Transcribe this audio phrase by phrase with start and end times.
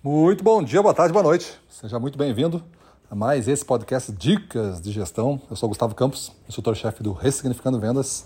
[0.00, 1.60] Muito bom dia, boa tarde, boa noite.
[1.68, 2.62] Seja muito bem-vindo
[3.10, 5.42] a mais esse podcast Dicas de Gestão.
[5.50, 8.24] Eu sou Gustavo Campos, instrutor-chefe do Ressignificando Vendas.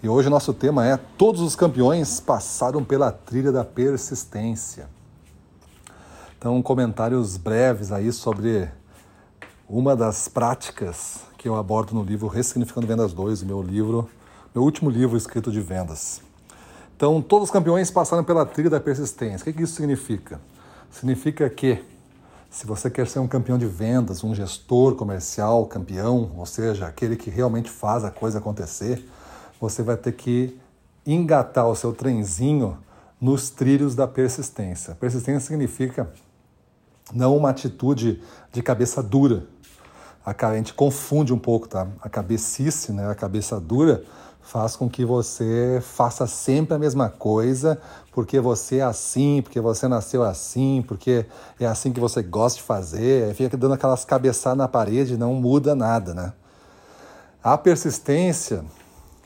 [0.00, 4.88] E hoje o nosso tema é Todos os campeões passaram pela trilha da persistência.
[6.38, 8.70] Então, comentários breves aí sobre
[9.68, 14.08] uma das práticas que eu abordo no livro Ressignificando Vendas 2, meu livro,
[14.54, 16.22] meu último livro escrito de vendas.
[16.96, 19.50] Então, todos os campeões passaram pela trilha da persistência.
[19.50, 20.40] O que isso significa?
[20.92, 21.82] Significa que
[22.50, 27.16] se você quer ser um campeão de vendas, um gestor comercial campeão, ou seja, aquele
[27.16, 29.02] que realmente faz a coisa acontecer,
[29.58, 30.56] você vai ter que
[31.06, 32.78] engatar o seu trenzinho
[33.18, 34.94] nos trilhos da persistência.
[34.94, 36.12] Persistência significa
[37.14, 38.22] não uma atitude
[38.52, 39.44] de cabeça dura.
[40.24, 41.86] A gente confunde um pouco, tá?
[42.00, 43.10] A cabecice, né?
[43.10, 44.04] A cabeça dura
[44.40, 47.80] faz com que você faça sempre a mesma coisa,
[48.12, 51.24] porque você é assim, porque você nasceu assim, porque
[51.58, 55.74] é assim que você gosta de fazer, fica dando aquelas cabeçadas na parede não muda
[55.74, 56.32] nada, né?
[57.42, 58.64] A persistência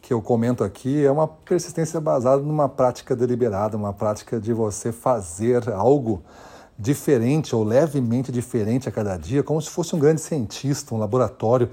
[0.00, 4.90] que eu comento aqui é uma persistência baseada numa prática deliberada, uma prática de você
[4.92, 6.22] fazer algo
[6.78, 11.68] diferente ou levemente diferente a cada dia, como se fosse um grande cientista, um laboratório,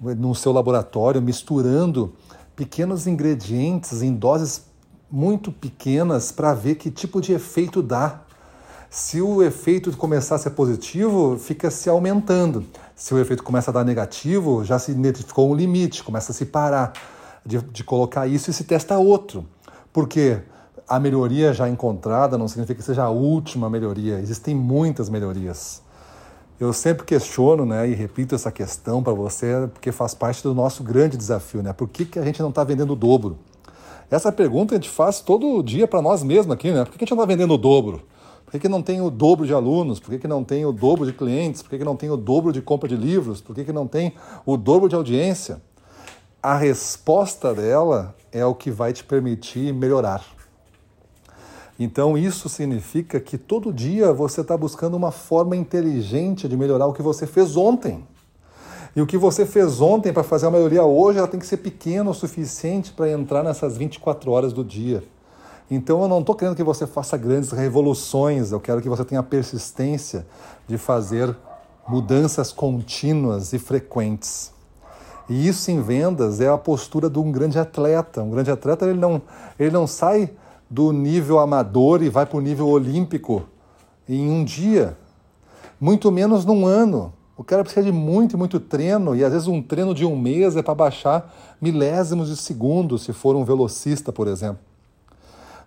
[0.00, 2.12] no seu laboratório, misturando
[2.54, 4.62] pequenos ingredientes em doses
[5.10, 8.22] muito pequenas para ver que tipo de efeito dá.
[8.90, 12.64] Se o efeito começar a ser positivo, fica se aumentando.
[12.94, 16.46] Se o efeito começa a dar negativo, já se identificou um limite, começa a se
[16.46, 16.92] parar
[17.44, 19.46] de, de colocar isso e se testa outro.
[19.92, 20.42] Porque
[20.88, 25.82] a melhoria já encontrada não significa que seja a última melhoria, existem muitas melhorias.
[26.60, 30.84] Eu sempre questiono né, e repito essa questão para você, porque faz parte do nosso
[30.84, 31.62] grande desafio.
[31.62, 31.72] Né?
[31.72, 33.38] Por que, que a gente não está vendendo o dobro?
[34.10, 36.70] Essa pergunta a gente faz todo dia para nós mesmos aqui.
[36.70, 36.84] Né?
[36.84, 38.02] Por que, a gente não está vendendo o dobro?
[38.44, 39.98] Por que, que não tem o dobro de alunos?
[39.98, 41.60] Por que, que não tem o dobro de clientes?
[41.60, 43.40] Por que, que não tem o dobro de compra de livros?
[43.40, 44.14] Por que, que não tem
[44.46, 45.60] o dobro de audiência?
[46.40, 50.33] A resposta dela é o que vai te permitir melhorar.
[51.78, 56.92] Então isso significa que todo dia você está buscando uma forma inteligente de melhorar o
[56.92, 58.04] que você fez ontem.
[58.94, 61.56] E o que você fez ontem para fazer a maioria hoje, ela tem que ser
[61.56, 65.02] pequena o suficiente para entrar nessas 24 horas do dia.
[65.68, 69.22] Então eu não estou querendo que você faça grandes revoluções, eu quero que você tenha
[69.22, 70.24] persistência
[70.68, 71.34] de fazer
[71.88, 74.52] mudanças contínuas e frequentes.
[75.28, 78.22] E isso em vendas é a postura de um grande atleta.
[78.22, 79.22] Um grande atleta ele não,
[79.58, 80.30] ele não sai
[80.74, 83.44] do nível amador e vai para o nível olímpico
[84.08, 84.98] em um dia,
[85.80, 87.12] muito menos num ano.
[87.36, 90.56] O cara precisa de muito, muito treino, e às vezes um treino de um mês
[90.56, 94.58] é para baixar milésimos de segundo, se for um velocista, por exemplo.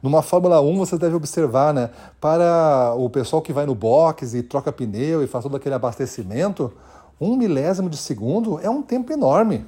[0.03, 1.90] Numa Fórmula 1 você deve observar, né?
[2.19, 6.73] Para o pessoal que vai no box e troca pneu e faz todo aquele abastecimento,
[7.19, 9.66] um milésimo de segundo é um tempo enorme.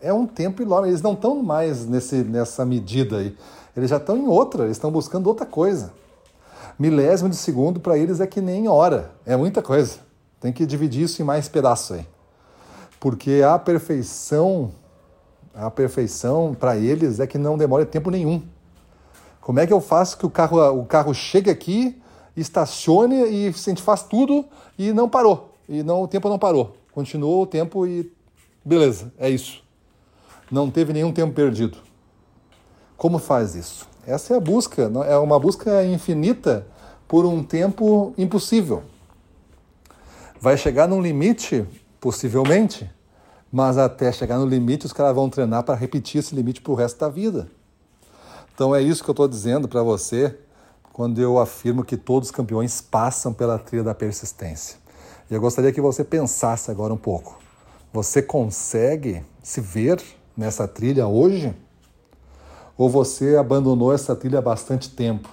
[0.00, 0.88] É um tempo enorme.
[0.88, 3.36] Eles não estão mais nesse, nessa medida aí.
[3.76, 5.92] Eles já estão em outra, eles estão buscando outra coisa.
[6.78, 9.98] Milésimo de segundo para eles é que nem hora, é muita coisa.
[10.40, 12.06] Tem que dividir isso em mais pedaços aí.
[13.00, 14.72] Porque a perfeição,
[15.54, 18.42] a perfeição para eles é que não demora tempo nenhum.
[19.40, 22.00] Como é que eu faço que o carro, o carro chegue aqui,
[22.36, 24.44] estacione e a gente faz tudo
[24.78, 25.54] e não parou.
[25.68, 26.76] E não, o tempo não parou.
[26.92, 28.12] Continuou o tempo e
[28.64, 29.65] beleza, é isso.
[30.50, 31.78] Não teve nenhum tempo perdido.
[32.96, 33.88] Como faz isso?
[34.06, 36.66] Essa é a busca, é uma busca infinita
[37.08, 38.82] por um tempo impossível.
[40.40, 41.66] Vai chegar num limite,
[42.00, 42.88] possivelmente,
[43.50, 46.76] mas até chegar no limite os caras vão treinar para repetir esse limite para o
[46.76, 47.48] resto da vida.
[48.54, 50.38] Então é isso que eu estou dizendo para você
[50.92, 54.78] quando eu afirmo que todos os campeões passam pela trilha da persistência.
[55.30, 57.38] E eu gostaria que você pensasse agora um pouco.
[57.92, 60.02] Você consegue se ver
[60.36, 61.54] nessa trilha hoje?
[62.76, 65.28] ou você abandonou essa trilha há bastante tempo?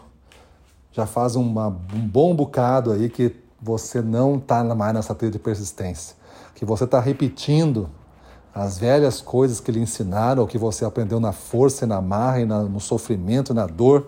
[0.91, 5.39] Já faz uma, um bom bocado aí que você não está mais nessa trilha de
[5.39, 6.15] persistência,
[6.55, 7.89] que você está repetindo
[8.53, 12.41] as velhas coisas que lhe ensinaram, ou que você aprendeu na força e na marra,
[12.41, 14.07] e na, no sofrimento e na dor,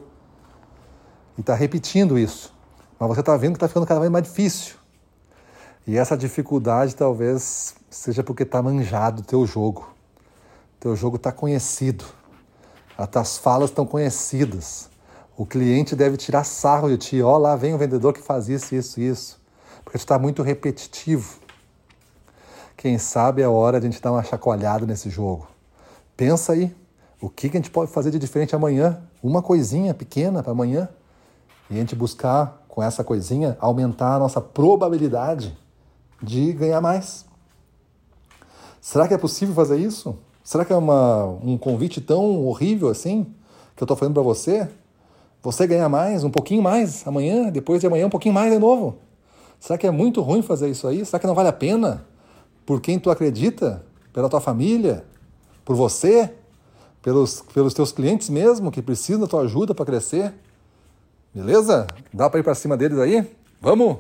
[1.36, 2.54] e está repetindo isso.
[3.00, 4.76] Mas você está vendo que está ficando cada vez mais difícil.
[5.88, 9.95] E essa dificuldade talvez seja porque está manjado o teu jogo.
[10.86, 12.06] Teu jogo está conhecido.
[12.96, 14.88] As falas estão conhecidas.
[15.36, 17.24] O cliente deve tirar sarro de ti.
[17.24, 19.42] Ó, oh, lá vem o vendedor que faz isso, isso, isso.
[19.84, 21.40] Porque está muito repetitivo.
[22.78, 25.48] Quem sabe é hora de a gente dar uma chacoalhada nesse jogo.
[26.16, 26.72] Pensa aí,
[27.20, 29.02] o que a gente pode fazer de diferente amanhã?
[29.24, 30.88] Uma coisinha pequena para amanhã.
[31.68, 35.58] E a gente buscar com essa coisinha, aumentar a nossa probabilidade
[36.22, 37.26] de ganhar mais.
[38.80, 40.16] Será que é possível fazer isso?
[40.46, 43.24] Será que é uma, um convite tão horrível assim
[43.76, 44.70] que eu estou fazendo para você?
[45.42, 48.96] Você ganhar mais, um pouquinho mais amanhã, depois de amanhã um pouquinho mais de novo.
[49.60, 51.04] Será que é muito ruim fazer isso aí?
[51.04, 52.06] Será que não vale a pena?
[52.64, 53.84] Por quem tu acredita?
[54.14, 55.04] Pela tua família?
[55.66, 56.32] Por você?
[57.02, 60.32] Pelos, pelos teus clientes mesmo que precisam da tua ajuda para crescer?
[61.34, 61.88] Beleza?
[62.14, 63.28] Dá para ir para cima deles aí?
[63.60, 63.98] Vamos?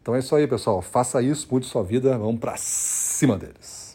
[0.00, 0.80] Então é isso aí, pessoal.
[0.80, 2.16] Faça isso, mude sua vida.
[2.16, 3.93] Vamos para cima deles.